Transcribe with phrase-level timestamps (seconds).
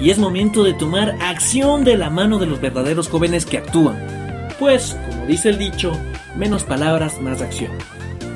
[0.00, 3.96] y es momento de tomar acción de la mano de los verdaderos jóvenes que actúan.
[4.58, 5.92] Pues, como dice el dicho,
[6.36, 7.72] menos palabras, más acción.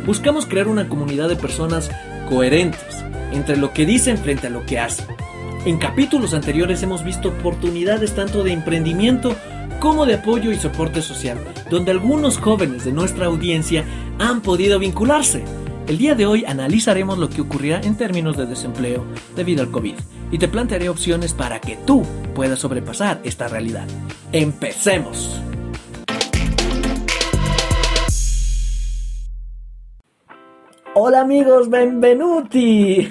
[0.06, 1.91] Buscamos crear una comunidad de personas
[2.28, 5.06] coherentes entre lo que dicen frente a lo que hacen.
[5.64, 9.34] En capítulos anteriores hemos visto oportunidades tanto de emprendimiento
[9.80, 11.38] como de apoyo y soporte social,
[11.70, 13.84] donde algunos jóvenes de nuestra audiencia
[14.19, 15.45] han podido vincularse.
[15.88, 19.95] El día de hoy analizaremos lo que ocurrirá en términos de desempleo debido al COVID
[20.30, 23.88] y te plantearé opciones para que tú puedas sobrepasar esta realidad.
[24.30, 25.41] ¡Empecemos!
[31.00, 33.08] Hola amigos, benvenuti.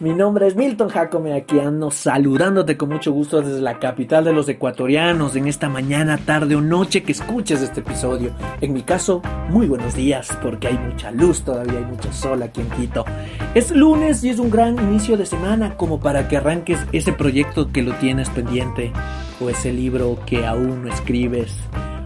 [0.00, 4.34] Mi nombre es Milton Jacome, aquí ando saludándote con mucho gusto desde la capital de
[4.34, 8.34] los ecuatorianos en esta mañana, tarde o noche que escuches este episodio.
[8.60, 12.60] En mi caso, muy buenos días porque hay mucha luz, todavía hay mucho sol aquí
[12.60, 13.06] en Quito.
[13.54, 17.72] Es lunes y es un gran inicio de semana como para que arranques ese proyecto
[17.72, 18.92] que lo tienes pendiente
[19.40, 21.56] o ese libro que aún no escribes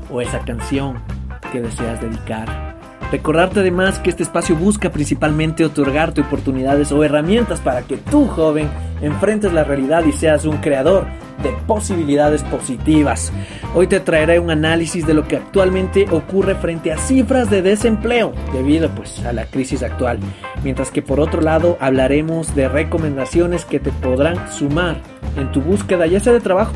[0.09, 1.03] o esa canción
[1.51, 2.66] que deseas dedicar
[3.11, 8.69] Recordarte además que este espacio busca principalmente otorgarte oportunidades o herramientas para que tú, joven,
[9.01, 11.07] enfrentes la realidad y seas un creador
[11.43, 13.33] de posibilidades positivas.
[13.75, 18.33] Hoy te traeré un análisis de lo que actualmente ocurre frente a cifras de desempleo
[18.53, 20.19] debido pues a la crisis actual,
[20.65, 24.97] mientras que por otro lado hablaremos de recomendaciones que te podrán sumar
[25.37, 26.73] en tu búsqueda ya sea de trabajo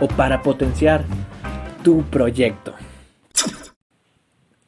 [0.00, 1.02] o para potenciar
[1.82, 2.74] tu proyecto.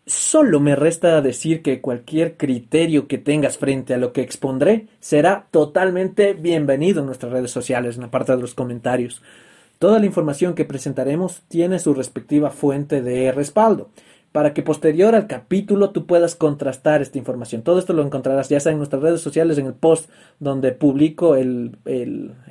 [0.09, 5.49] Solo me resta decir que cualquier criterio que tengas frente a lo que expondré será
[5.51, 9.21] totalmente bienvenido en nuestras redes sociales, en la parte de los comentarios.
[9.81, 13.91] Toda la información que presentaremos tiene su respectiva fuente de respaldo,
[14.31, 17.63] para que posterior al capítulo tú puedas contrastar esta información.
[17.63, 20.09] Todo esto lo encontrarás ya sea en nuestras redes sociales, en el post
[20.39, 21.77] donde publico el,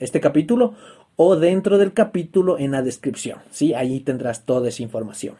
[0.02, 0.74] este capítulo,
[1.16, 3.40] o dentro del capítulo en la descripción.
[3.50, 3.74] ¿sí?
[3.74, 5.36] Ahí tendrás toda esa información.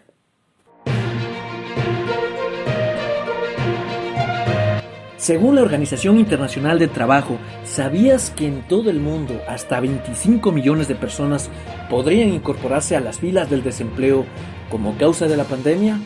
[5.26, 10.88] Según la Organización Internacional del Trabajo, ¿sabías que en todo el mundo hasta 25 millones
[10.88, 11.50] de personas
[11.90, 14.24] podrían incorporarse a las filas del desempleo
[14.70, 16.00] como causa de la pandemia?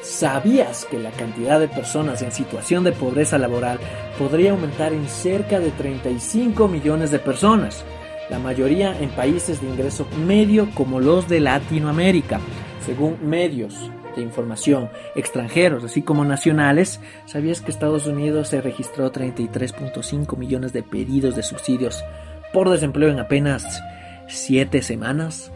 [0.00, 3.78] ¿Sabías que la cantidad de personas en situación de pobreza laboral
[4.18, 7.84] podría aumentar en cerca de 35 millones de personas?
[8.30, 12.40] La mayoría en países de ingreso medio como los de Latinoamérica,
[12.86, 20.36] según medios de información extranjeros, así como nacionales, ¿sabías que Estados Unidos se registró 33.5
[20.36, 22.04] millones de pedidos de subsidios
[22.52, 23.82] por desempleo en apenas
[24.28, 25.52] 7 semanas?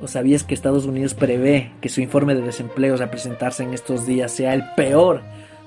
[0.00, 4.06] ¿O sabías que Estados Unidos prevé que su informe de desempleo a presentarse en estos
[4.06, 5.22] días sea el peor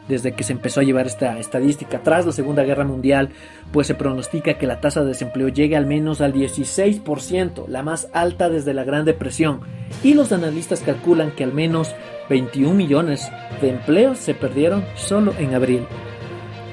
[0.10, 3.30] desde que se empezó a llevar esta estadística tras la Segunda Guerra Mundial,
[3.72, 8.10] pues se pronostica que la tasa de desempleo llegue al menos al 16%, la más
[8.12, 9.62] alta desde la Gran Depresión,
[10.04, 11.96] y los analistas calculan que al menos
[12.30, 13.30] 21 millones
[13.62, 15.86] de empleos se perdieron solo en abril.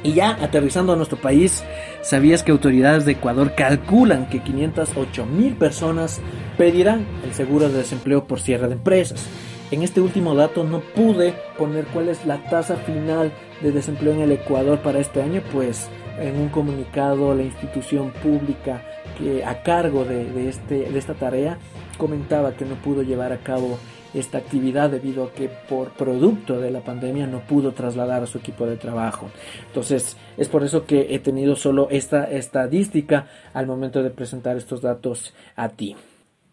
[0.02, 1.62] Y ya aterrizando a nuestro país,
[2.00, 6.20] ¿sabías que autoridades de Ecuador calculan que 508 mil personas
[6.56, 9.26] pedirán el seguro de desempleo por cierre de empresas?
[9.72, 14.20] En este último dato no pude poner cuál es la tasa final de desempleo en
[14.20, 15.88] el Ecuador para este año, pues
[16.20, 18.84] en un comunicado la institución pública
[19.18, 21.58] que a cargo de, este, de esta tarea
[21.98, 23.76] comentaba que no pudo llevar a cabo
[24.14, 28.38] esta actividad debido a que por producto de la pandemia no pudo trasladar a su
[28.38, 29.30] equipo de trabajo.
[29.66, 34.80] Entonces es por eso que he tenido solo esta estadística al momento de presentar estos
[34.80, 35.96] datos a ti.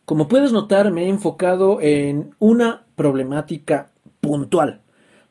[0.06, 3.92] Como puedes notar, me he enfocado en una problemática
[4.22, 4.82] puntual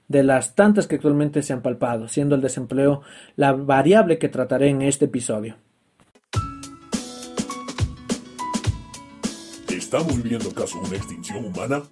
[0.09, 3.03] de las tantas que actualmente se han palpado, siendo el desempleo
[3.37, 5.57] la variable que trataré en este episodio.
[9.69, 11.83] ¿Estamos viviendo acaso una extinción humana?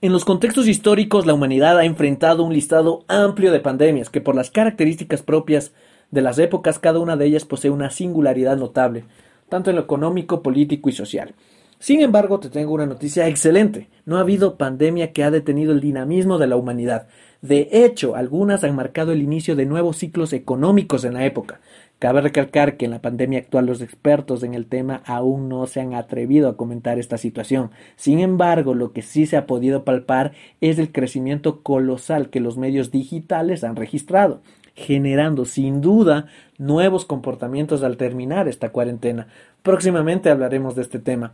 [0.00, 4.34] En los contextos históricos, la humanidad ha enfrentado un listado amplio de pandemias que por
[4.34, 5.72] las características propias
[6.10, 9.04] de las épocas, cada una de ellas posee una singularidad notable,
[9.48, 11.34] tanto en lo económico, político y social.
[11.82, 13.88] Sin embargo, te tengo una noticia excelente.
[14.06, 17.08] No ha habido pandemia que ha detenido el dinamismo de la humanidad.
[17.40, 21.60] De hecho, algunas han marcado el inicio de nuevos ciclos económicos en la época.
[21.98, 25.80] Cabe recalcar que en la pandemia actual los expertos en el tema aún no se
[25.80, 27.72] han atrevido a comentar esta situación.
[27.96, 32.58] Sin embargo, lo que sí se ha podido palpar es el crecimiento colosal que los
[32.58, 34.40] medios digitales han registrado,
[34.76, 36.26] generando sin duda
[36.58, 39.26] nuevos comportamientos al terminar esta cuarentena.
[39.62, 41.32] Próximamente hablaremos de este tema.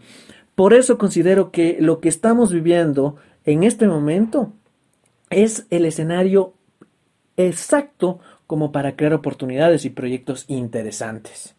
[0.58, 3.14] Por eso considero que lo que estamos viviendo
[3.44, 4.54] en este momento
[5.30, 6.52] es el escenario
[7.36, 8.18] exacto
[8.48, 11.54] como para crear oportunidades y proyectos interesantes.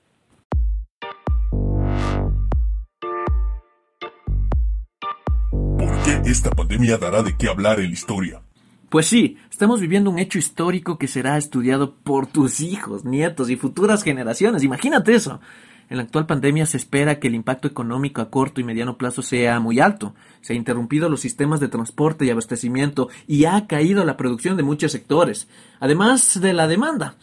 [5.49, 8.41] ¿Por qué esta pandemia dará de qué hablar en la historia?
[8.89, 13.55] Pues sí, estamos viviendo un hecho histórico que será estudiado por tus hijos, nietos y
[13.55, 14.61] futuras generaciones.
[14.61, 15.39] Imagínate eso.
[15.89, 19.23] En la actual pandemia se espera que el impacto económico a corto y mediano plazo
[19.23, 20.13] sea muy alto.
[20.41, 24.63] Se han interrumpido los sistemas de transporte y abastecimiento y ha caído la producción de
[24.63, 25.47] muchos sectores,
[25.79, 27.15] además de la demanda.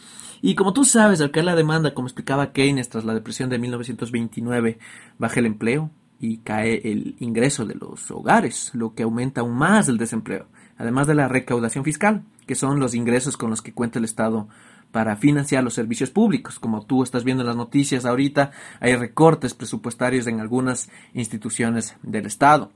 [0.42, 3.58] Y como tú sabes, al caer la demanda, como explicaba Keynes tras la depresión de
[3.58, 4.78] 1929,
[5.16, 9.88] baja el empleo y cae el ingreso de los hogares, lo que aumenta aún más
[9.88, 10.46] el desempleo,
[10.76, 14.48] además de la recaudación fiscal, que son los ingresos con los que cuenta el Estado
[14.96, 16.58] para financiar los servicios públicos.
[16.58, 22.24] Como tú estás viendo en las noticias ahorita, hay recortes presupuestarios en algunas instituciones del
[22.24, 22.72] Estado.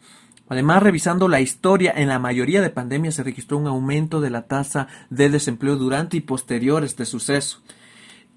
[0.46, 4.42] Además, revisando la historia, en la mayoría de pandemias se registró un aumento de la
[4.42, 7.62] tasa de desempleo durante y posterior a este suceso.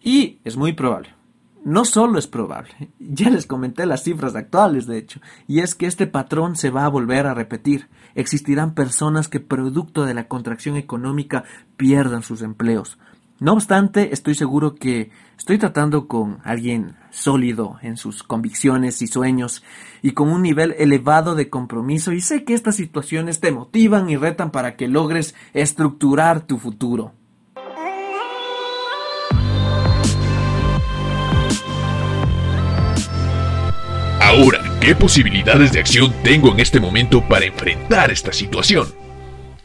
[0.02, 1.10] Y es muy probable,
[1.66, 5.88] no solo es probable, ya les comenté las cifras actuales, de hecho, y es que
[5.88, 7.90] este patrón se va a volver a repetir.
[8.16, 11.44] Existirán personas que producto de la contracción económica
[11.76, 12.98] pierdan sus empleos,
[13.44, 19.66] no obstante, estoy seguro que estoy tratando con alguien sólido en sus convicciones y sueños
[20.02, 24.16] y con un nivel elevado de compromiso y sé que estas situaciones te motivan y
[24.16, 27.12] retan para que logres estructurar tu futuro.
[34.22, 39.03] Ahora, ¿qué posibilidades de acción tengo en este momento para enfrentar esta situación?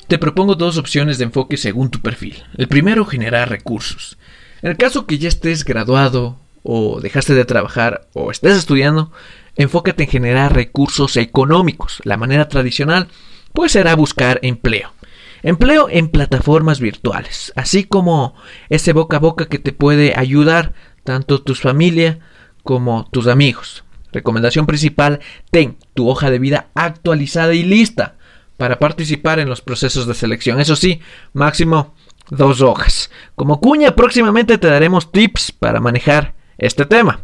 [0.08, 2.42] Te propongo dos opciones de enfoque según tu perfil.
[2.56, 4.16] El primero, generar recursos.
[4.62, 9.12] En el caso que ya estés graduado o dejaste de trabajar o estés estudiando,
[9.56, 12.00] enfócate en generar recursos económicos.
[12.04, 13.08] La manera tradicional
[13.52, 14.94] pues será buscar empleo.
[15.42, 18.34] Empleo en plataformas virtuales, así como
[18.70, 20.72] ese boca a boca que te puede ayudar
[21.04, 22.18] tanto tu familia
[22.64, 23.84] como tus amigos.
[24.10, 25.20] Recomendación principal,
[25.50, 28.17] ten tu hoja de vida actualizada y lista
[28.58, 30.60] para participar en los procesos de selección.
[30.60, 31.00] Eso sí,
[31.32, 31.94] máximo
[32.28, 33.10] dos hojas.
[33.34, 37.22] Como cuña, próximamente te daremos tips para manejar este tema.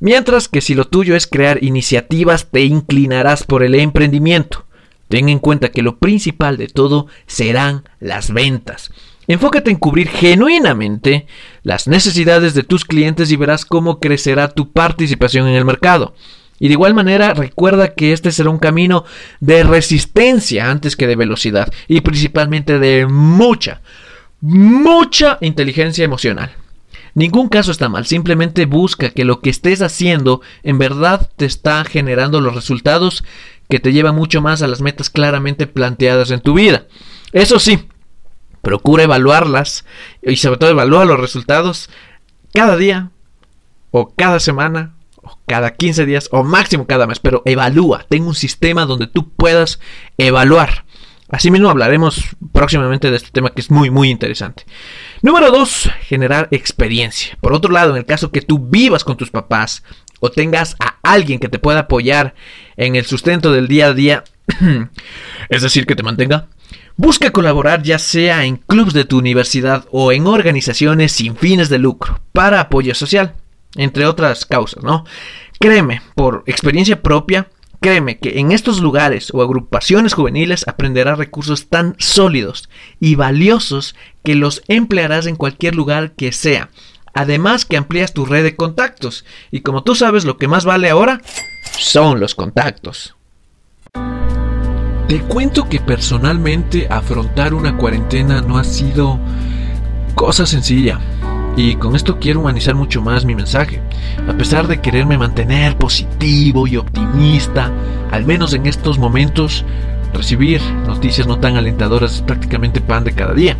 [0.00, 4.66] Mientras que si lo tuyo es crear iniciativas, te inclinarás por el emprendimiento.
[5.08, 8.90] Ten en cuenta que lo principal de todo serán las ventas.
[9.28, 11.26] Enfócate en cubrir genuinamente
[11.62, 16.14] las necesidades de tus clientes y verás cómo crecerá tu participación en el mercado.
[16.62, 19.04] Y de igual manera, recuerda que este será un camino
[19.40, 21.72] de resistencia antes que de velocidad.
[21.88, 23.82] Y principalmente de mucha,
[24.40, 26.52] mucha inteligencia emocional.
[27.14, 31.84] Ningún caso está mal, simplemente busca que lo que estés haciendo en verdad te está
[31.84, 33.24] generando los resultados
[33.68, 36.86] que te llevan mucho más a las metas claramente planteadas en tu vida.
[37.32, 37.88] Eso sí,
[38.62, 39.84] procura evaluarlas
[40.22, 41.90] y sobre todo evalúa los resultados
[42.54, 43.10] cada día
[43.90, 44.94] o cada semana
[45.46, 49.80] cada 15 días o máximo cada mes, pero evalúa, tengo un sistema donde tú puedas
[50.18, 50.84] evaluar.
[51.28, 54.66] Asimismo hablaremos próximamente de este tema que es muy muy interesante.
[55.22, 57.38] Número 2, generar experiencia.
[57.40, 59.82] Por otro lado, en el caso que tú vivas con tus papás
[60.20, 62.34] o tengas a alguien que te pueda apoyar
[62.76, 64.24] en el sustento del día a día,
[65.48, 66.48] es decir, que te mantenga,
[66.96, 71.78] busca colaborar ya sea en clubes de tu universidad o en organizaciones sin fines de
[71.78, 73.36] lucro para apoyo social
[73.76, 75.04] entre otras causas, ¿no?
[75.58, 77.48] Créeme, por experiencia propia,
[77.80, 82.68] créeme que en estos lugares o agrupaciones juveniles aprenderás recursos tan sólidos
[83.00, 86.70] y valiosos que los emplearás en cualquier lugar que sea.
[87.14, 89.24] Además que amplías tu red de contactos.
[89.50, 91.20] Y como tú sabes, lo que más vale ahora
[91.78, 93.14] son los contactos.
[95.08, 99.20] Te cuento que personalmente afrontar una cuarentena no ha sido
[100.14, 101.00] cosa sencilla.
[101.56, 103.80] Y con esto quiero humanizar mucho más mi mensaje.
[104.28, 107.70] A pesar de quererme mantener positivo y optimista,
[108.10, 109.64] al menos en estos momentos,
[110.14, 113.56] recibir noticias no tan alentadoras es prácticamente pan de cada día.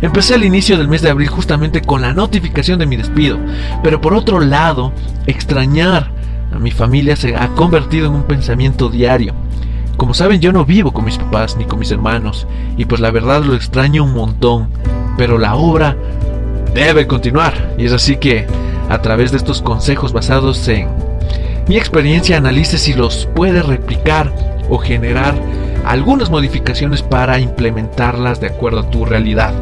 [0.00, 3.38] Empecé al inicio del mes de abril justamente con la notificación de mi despido,
[3.82, 4.92] pero por otro lado,
[5.26, 6.10] extrañar
[6.52, 9.34] a mi familia se ha convertido en un pensamiento diario.
[9.96, 13.10] Como saben, yo no vivo con mis papás ni con mis hermanos, y pues la
[13.10, 14.68] verdad lo extraño un montón,
[15.16, 15.96] pero la obra
[16.84, 17.74] debe continuar.
[17.78, 18.46] Y es así que
[18.88, 20.88] a través de estos consejos basados en
[21.68, 24.32] mi experiencia analice si los puede replicar
[24.68, 25.34] o generar
[25.84, 29.52] algunas modificaciones para implementarlas de acuerdo a tu realidad.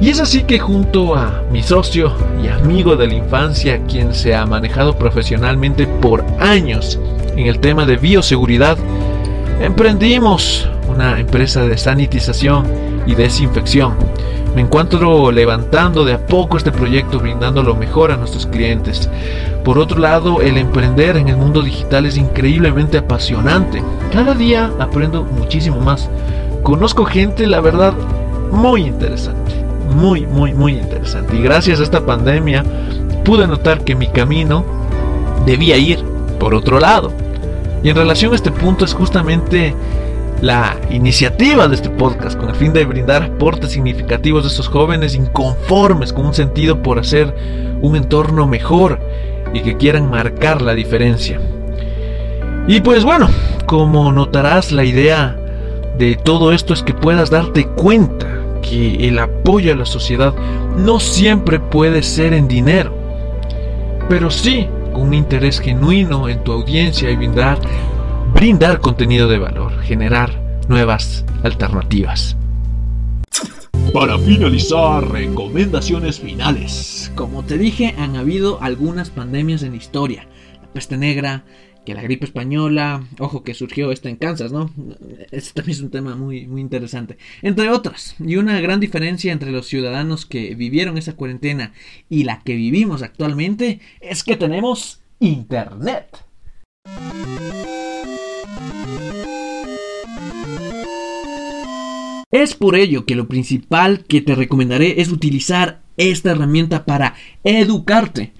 [0.00, 4.34] Y es así que junto a mi socio y amigo de la infancia, quien se
[4.34, 6.98] ha manejado profesionalmente por años
[7.36, 8.76] en el tema de bioseguridad,
[9.60, 13.94] emprendimos una empresa de sanitización y desinfección.
[14.54, 19.08] Me encuentro levantando de a poco este proyecto, brindando lo mejor a nuestros clientes.
[19.64, 23.82] Por otro lado, el emprender en el mundo digital es increíblemente apasionante.
[24.12, 26.10] Cada día aprendo muchísimo más.
[26.62, 27.94] Conozco gente, la verdad,
[28.50, 29.52] muy interesante.
[29.96, 31.34] Muy, muy, muy interesante.
[31.36, 32.62] Y gracias a esta pandemia
[33.24, 34.64] pude notar que mi camino
[35.46, 36.04] debía ir
[36.38, 37.10] por otro lado.
[37.82, 39.74] Y en relación a este punto es justamente
[40.42, 45.14] la iniciativa de este podcast con el fin de brindar aportes significativos de estos jóvenes
[45.14, 47.32] inconformes con un sentido por hacer
[47.80, 48.98] un entorno mejor
[49.54, 51.40] y que quieran marcar la diferencia.
[52.66, 53.28] Y pues bueno,
[53.66, 55.38] como notarás la idea
[55.96, 58.26] de todo esto es que puedas darte cuenta
[58.62, 60.34] que el apoyo a la sociedad
[60.76, 62.92] no siempre puede ser en dinero,
[64.08, 67.58] pero sí con un interés genuino en tu audiencia y brindar
[68.34, 72.36] brindar contenido de valor, generar nuevas alternativas.
[73.92, 77.12] Para finalizar, recomendaciones finales.
[77.14, 80.26] Como te dije, han habido algunas pandemias en la historia.
[80.62, 81.44] La peste negra,
[81.84, 84.70] que la gripe española, ojo que surgió esta en Kansas, ¿no?
[85.30, 87.18] Este también es un tema muy, muy interesante.
[87.42, 91.72] Entre otras, y una gran diferencia entre los ciudadanos que vivieron esa cuarentena
[92.08, 96.24] y la que vivimos actualmente es que tenemos Internet.
[102.32, 108.32] Es por ello que lo principal que te recomendaré es utilizar esta herramienta para educarte.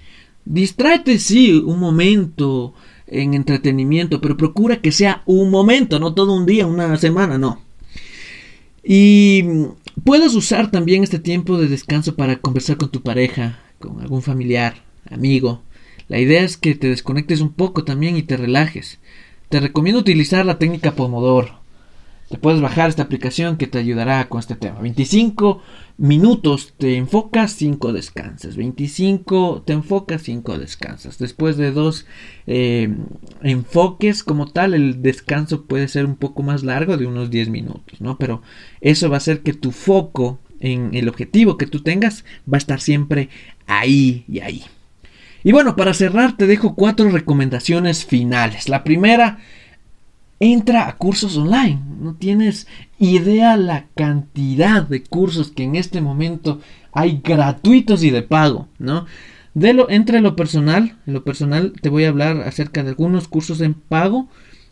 [0.45, 2.73] Distráete, sí, un momento
[3.05, 7.61] en entretenimiento, pero procura que sea un momento, no todo un día, una semana, no.
[8.83, 9.43] Y
[10.03, 14.83] puedes usar también este tiempo de descanso para conversar con tu pareja, con algún familiar,
[15.11, 15.61] amigo.
[16.07, 18.99] La idea es que te desconectes un poco también y te relajes.
[19.49, 21.62] Te recomiendo utilizar la técnica Pomodoro
[22.29, 24.79] te puedes bajar esta aplicación que te ayudará con este tema.
[24.79, 25.61] 25
[25.97, 28.55] minutos te enfocas, 5 descansas.
[28.55, 31.19] 25 te enfocas, 5 descansas.
[31.19, 32.05] Después de dos
[32.47, 32.95] eh,
[33.41, 38.01] enfoques como tal, el descanso puede ser un poco más largo de unos 10 minutos,
[38.01, 38.17] ¿no?
[38.17, 38.41] Pero
[38.81, 42.59] eso va a hacer que tu foco en el objetivo que tú tengas va a
[42.59, 43.29] estar siempre
[43.67, 44.63] ahí y ahí.
[45.43, 48.69] Y bueno, para cerrar te dejo cuatro recomendaciones finales.
[48.69, 49.39] La primera
[50.43, 51.79] entra a cursos online.
[51.99, 52.67] No tienes
[52.99, 56.59] idea la cantidad de cursos que en este momento
[56.91, 59.05] hay gratuitos y de pago, ¿no?
[59.53, 63.27] De lo, entre lo personal, en lo personal te voy a hablar acerca de algunos
[63.27, 64.27] cursos en pago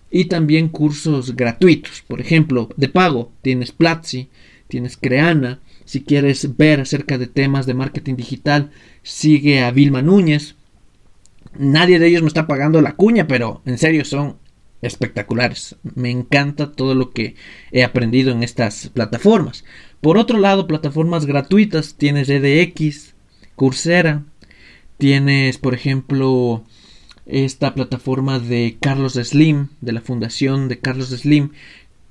[0.09, 2.03] y también cursos gratuitos.
[2.07, 4.29] Por ejemplo, de pago tienes Platzi,
[4.67, 5.59] tienes Creana.
[5.85, 8.71] Si quieres ver acerca de temas de marketing digital,
[9.03, 10.55] sigue a Vilma Núñez.
[11.57, 14.37] Nadie de ellos me está pagando la cuña, pero en serio son
[14.81, 15.75] espectaculares.
[15.95, 17.35] Me encanta todo lo que
[17.71, 19.63] he aprendido en estas plataformas.
[20.01, 23.13] Por otro lado, plataformas gratuitas, tienes EDX,
[23.55, 24.23] Coursera,
[24.97, 26.63] tienes, por ejemplo,
[27.25, 31.51] esta plataforma de Carlos Slim, de la fundación de Carlos Slim,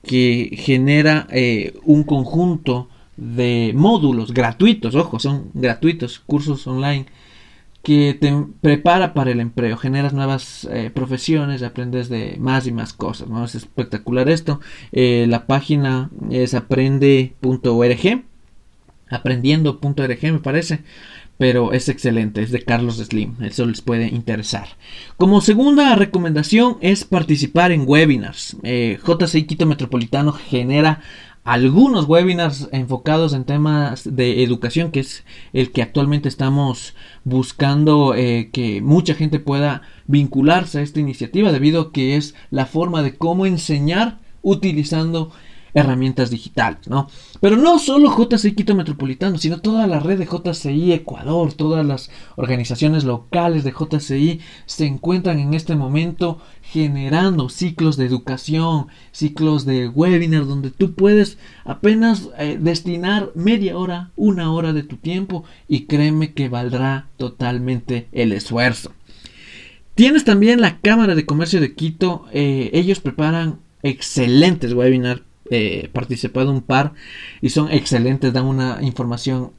[0.02, 7.06] que genera eh, un conjunto de módulos gratuitos, ojo, son gratuitos, cursos online
[7.82, 12.92] que te prepara para el empleo, generas nuevas eh, profesiones, aprendes de más y más
[12.92, 13.44] cosas, ¿no?
[13.44, 14.60] Es espectacular esto.
[14.92, 18.24] Eh, la página es aprende.org,
[19.08, 20.80] aprendiendo.org me parece,
[21.38, 24.68] pero es excelente, es de Carlos Slim, eso les puede interesar.
[25.16, 28.58] Como segunda recomendación es participar en webinars.
[28.62, 31.00] Eh, JCI Quito Metropolitano genera
[31.50, 38.50] algunos webinars enfocados en temas de educación, que es el que actualmente estamos buscando eh,
[38.52, 43.16] que mucha gente pueda vincularse a esta iniciativa, debido a que es la forma de
[43.16, 45.32] cómo enseñar utilizando
[45.74, 47.08] herramientas digitales, ¿no?
[47.40, 52.10] Pero no solo JCI Quito Metropolitano, sino toda la red de JCI Ecuador, todas las
[52.36, 56.38] organizaciones locales de JCI se encuentran en este momento
[56.72, 64.10] generando ciclos de educación, ciclos de webinar donde tú puedes apenas eh, destinar media hora,
[64.14, 68.92] una hora de tu tiempo y créeme que valdrá totalmente el esfuerzo.
[69.96, 76.52] Tienes también la Cámara de Comercio de Quito, eh, ellos preparan excelentes webinars, eh, participado
[76.52, 76.92] un par
[77.42, 79.50] y son excelentes, dan una información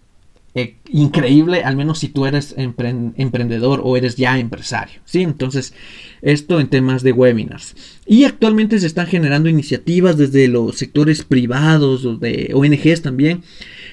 [0.53, 4.99] eh, increíble, al menos si tú eres emprendedor o eres ya empresario.
[5.05, 5.21] ¿sí?
[5.21, 5.73] Entonces,
[6.21, 7.73] esto en temas de webinars.
[8.05, 13.43] Y actualmente se están generando iniciativas desde los sectores privados o de ONGs también,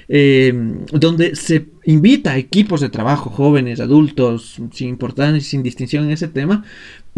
[0.08, 0.52] eh,
[0.92, 6.26] donde se invita a equipos de trabajo, jóvenes, adultos, sin importancia, sin distinción en ese
[6.26, 6.64] tema,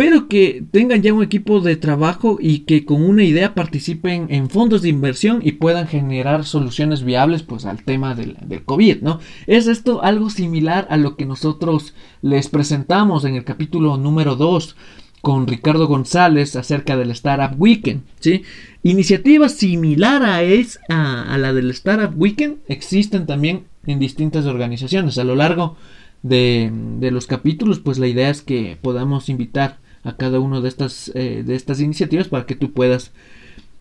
[0.00, 4.48] pero que tengan ya un equipo de trabajo y que con una idea participen en
[4.48, 9.20] fondos de inversión y puedan generar soluciones viables pues al tema del, COVID, ¿no?
[9.46, 11.92] Es esto algo similar a lo que nosotros
[12.22, 14.74] les presentamos en el capítulo número 2
[15.20, 18.44] con Ricardo González acerca del Startup Weekend, ¿sí?
[18.82, 25.18] Iniciativas similares a, a, la del Startup Weekend existen también en distintas organizaciones.
[25.18, 25.76] A lo largo
[26.22, 30.68] de, de los capítulos, pues la idea es que podamos invitar a cada una de
[30.68, 33.12] estas, eh, de estas iniciativas para que tú puedas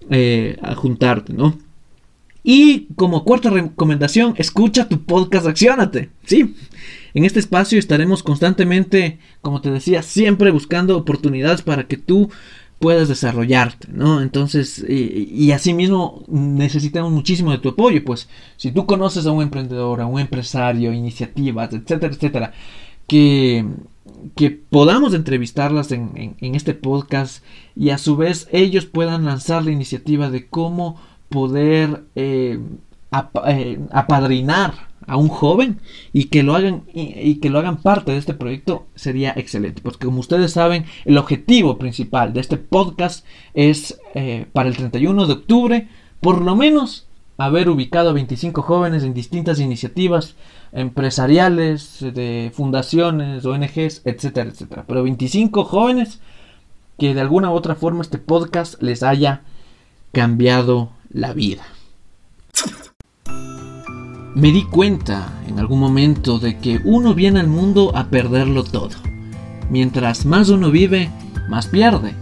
[0.10, 1.58] eh, juntarte, ¿no?
[2.44, 6.10] Y como cuarta recomendación, escucha tu podcast Accionate.
[6.26, 6.56] Sí,
[7.14, 12.30] en este espacio estaremos constantemente, como te decía, siempre buscando oportunidades para que tú
[12.80, 14.22] puedas desarrollarte, ¿no?
[14.22, 19.44] Entonces, y, y asimismo necesitamos muchísimo de tu apoyo, pues si tú conoces a un
[19.44, 22.54] emprendedor, a un empresario, iniciativas, etcétera, etcétera,
[23.06, 23.66] que
[24.36, 27.44] que podamos entrevistarlas en, este podcast
[27.76, 31.00] y a su vez ellos puedan lanzar la iniciativa de cómo
[31.30, 32.60] poder eh,
[33.48, 35.80] eh, apadrinar a un joven
[36.14, 40.06] y que lo hagan y, que lo hagan parte de este proyecto sería excelente porque
[40.06, 45.34] como ustedes saben el objetivo principal de este podcast es eh, para el 31 de
[45.34, 45.88] octubre
[46.22, 47.09] por lo menos
[47.40, 50.36] haber ubicado a 25 jóvenes en distintas iniciativas
[50.74, 54.84] empresariales, de fundaciones, ONGs, etcétera, etcétera.
[54.86, 56.20] Pero 25 jóvenes
[56.98, 59.44] que de alguna u otra forma este podcast les haya
[60.12, 61.64] cambiado la vida.
[64.36, 68.92] Me di cuenta en algún momento de que uno viene al mundo a perderlo todo.
[69.70, 71.10] Mientras más uno vive,
[71.50, 72.14] más pierde.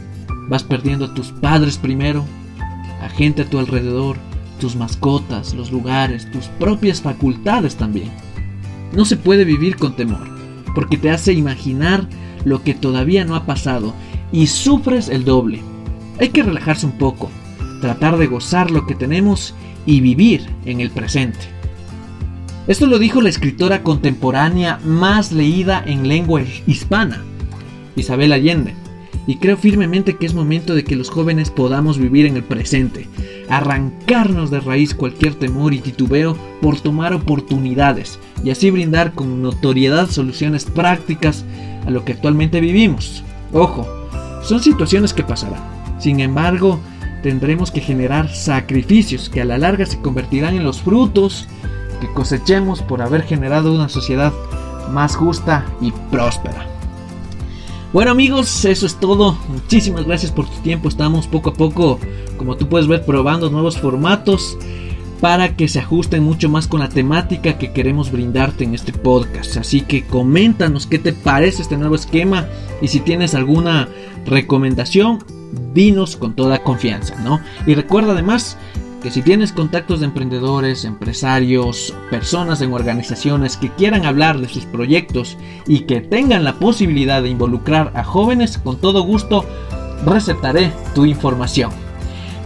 [0.48, 2.24] Vas perdiendo a tus padres primero,
[3.02, 4.18] a gente a tu alrededor,
[4.60, 8.12] tus mascotas, los lugares, tus propias facultades también.
[8.94, 10.28] No se puede vivir con temor,
[10.76, 12.08] porque te hace imaginar
[12.46, 13.94] lo que todavía no ha pasado
[14.32, 15.62] y sufres el doble.
[16.20, 17.30] Hay que relajarse un poco,
[17.82, 19.54] tratar de gozar lo que tenemos
[19.86, 21.40] y vivir en el presente.
[22.68, 27.24] Esto lo dijo la escritora contemporánea más leída en lengua hispana,
[27.96, 28.74] Isabel Allende,
[29.28, 33.08] y creo firmemente que es momento de que los jóvenes podamos vivir en el presente,
[33.50, 40.10] arrancarnos de raíz cualquier temor y titubeo por tomar oportunidades y así brindar con notoriedad
[40.10, 41.44] soluciones prácticas
[41.86, 43.24] a lo que actualmente vivimos.
[43.52, 43.86] Ojo,
[44.44, 45.62] son situaciones que pasarán.
[46.00, 46.80] Sin embargo,
[47.22, 51.48] tendremos que generar sacrificios que a la larga se convertirán en los frutos
[52.00, 54.32] que cosechemos por haber generado una sociedad
[54.92, 56.77] más justa y próspera.
[57.94, 59.38] Bueno amigos, eso es todo.
[59.48, 60.90] Muchísimas gracias por tu tiempo.
[60.90, 62.00] Estamos poco a poco,
[62.38, 64.58] como tú puedes ver, probando nuevos formatos
[65.22, 69.56] para que se ajusten mucho más con la temática que queremos brindarte en este podcast.
[69.56, 72.48] Así que coméntanos qué te parece este nuevo esquema
[72.82, 73.88] y si tienes alguna
[74.26, 75.24] recomendación,
[75.74, 77.40] dinos con toda confianza, ¿no?
[77.66, 78.58] Y recuerda además
[79.12, 85.38] si tienes contactos de emprendedores, empresarios, personas en organizaciones que quieran hablar de sus proyectos
[85.68, 89.46] y que tengan la posibilidad de involucrar a jóvenes, con todo gusto
[90.06, 91.72] recetaré tu información.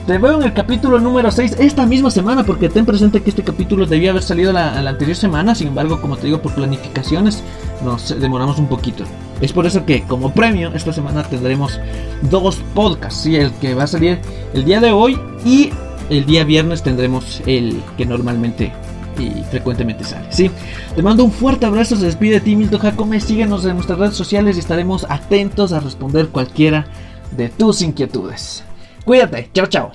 [0.08, 3.43] Te veo en el capítulo número 6 esta misma semana porque ten presente que este
[3.43, 7.43] capítulo debía haber salido la, la anterior semana, sin embargo, como te digo, por planificaciones
[7.84, 9.04] nos demoramos un poquito.
[9.41, 11.80] Es por eso que como premio esta semana tendremos
[12.30, 13.36] dos podcasts, ¿sí?
[13.36, 14.19] el que va a salir
[14.54, 15.71] el día de hoy y
[16.12, 18.74] el día viernes tendremos el que normalmente
[19.17, 20.28] y frecuentemente sale.
[20.32, 20.52] ¿sí?
[20.95, 24.15] Te mando un fuerte abrazo, se despide de ti Milton Jacome, síguenos en nuestras redes
[24.15, 26.86] sociales y estaremos atentos a responder cualquiera
[27.36, 28.63] de tus inquietudes.
[29.06, 29.91] Cuídate, chao chao.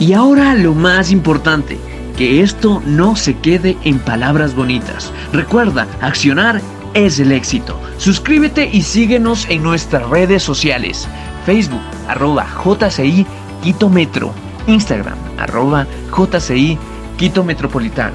[0.00, 1.78] Y ahora lo más importante,
[2.16, 5.12] que esto no se quede en palabras bonitas.
[5.32, 6.60] Recuerda, accionar
[6.94, 7.78] es el éxito.
[7.98, 11.08] Suscríbete y síguenos en nuestras redes sociales.
[11.46, 13.26] Facebook, arroba JCI
[13.64, 14.34] Quito Metro,
[14.66, 16.78] Instagram, arroba JCI
[17.16, 18.12] Quito Metropolitano.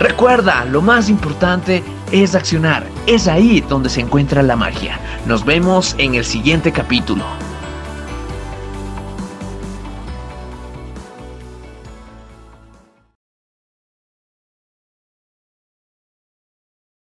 [0.00, 4.98] Recuerda, lo más importante es accionar, es ahí donde se encuentra la magia.
[5.26, 7.24] Nos vemos en el siguiente capítulo.